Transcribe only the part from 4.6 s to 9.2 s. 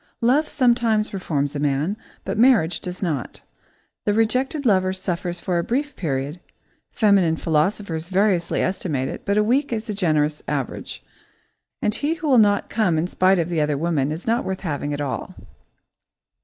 lover suffers for a brief period, feminine philosophers variously estimate